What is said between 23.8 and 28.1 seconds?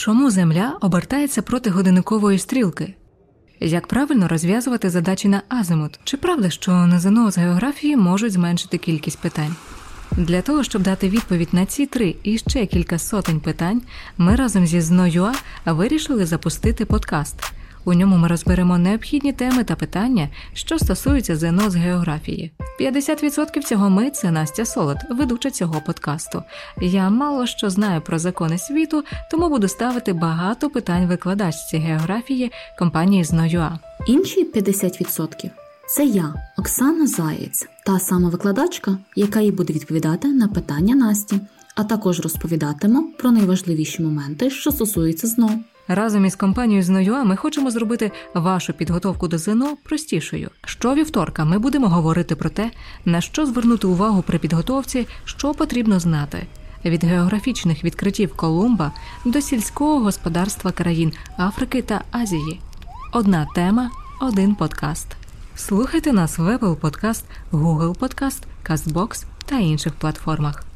ми це Настя Солод, ведуча цього подкасту. Я мало що знаю